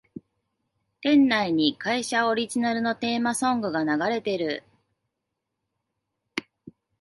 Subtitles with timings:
[1.01, 4.63] 店内に会社オリジナルのテーマソングが流れてる